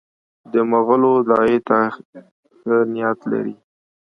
[0.51, 1.79] د مغولو داعیې ته
[2.59, 3.55] ښه نیت لري.